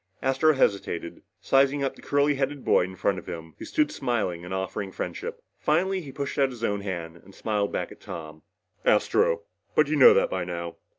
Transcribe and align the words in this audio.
Astro 0.23 0.53
hesitated, 0.53 1.21
sizing 1.41 1.83
up 1.83 1.95
the 1.95 2.01
curly 2.01 2.33
headed 2.33 2.65
boy 2.65 2.85
in 2.85 2.95
front 2.95 3.19
of 3.19 3.27
him, 3.27 3.53
who 3.59 3.65
stood 3.65 3.91
smiling 3.91 4.43
and 4.43 4.51
offering 4.51 4.91
friendship. 4.91 5.43
Finally 5.59 6.01
he 6.01 6.11
pushed 6.11 6.39
out 6.39 6.49
his 6.49 6.63
own 6.63 6.81
hand 6.81 7.17
and 7.17 7.35
smiled 7.35 7.71
back 7.71 7.91
at 7.91 8.01
Tom. 8.01 8.41
"Astro, 8.83 9.43
but 9.75 9.85
you 9.89 9.95
know 9.95 10.15
that 10.15 10.31
by 10.31 10.43
now." 10.43 10.77